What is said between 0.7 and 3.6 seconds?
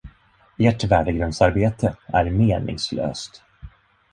värdegrundsarbete är meningslöst.